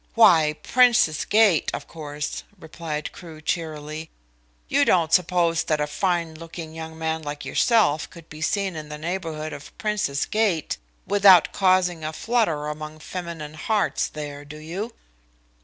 [0.15, 4.09] "Why, Princes Gate, of course," replied Crewe cheerily.
[4.67, 8.89] "You don't suppose that a fine looking young man like yourself could be seen in
[8.89, 14.91] the neighbourhood of Princes Gate without causing a flutter among feminine hearts there, do you?"